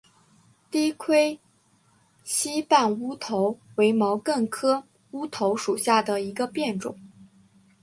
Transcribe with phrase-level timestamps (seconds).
[0.71, 1.39] 低盔
[2.23, 6.97] 膝瓣乌头为毛茛科乌头属下的一个变种。